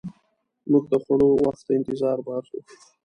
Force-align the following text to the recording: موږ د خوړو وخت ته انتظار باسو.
موږ 0.71 0.83
د 0.91 0.93
خوړو 1.03 1.29
وخت 1.43 1.61
ته 1.67 1.71
انتظار 1.79 2.17
باسو. 2.25 2.57